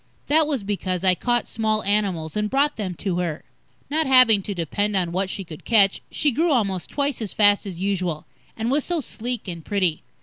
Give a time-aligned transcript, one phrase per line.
[0.25, 3.43] That was because I caught small animals and brought them to her.
[3.87, 7.67] Not having to depend on what she could catch, she grew almost twice as fast
[7.67, 8.25] as usual,
[8.57, 10.01] and was so sleek and pretty.